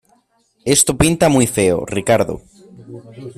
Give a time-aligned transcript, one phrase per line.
[0.65, 2.35] esto pinta muy feo, Ricardo.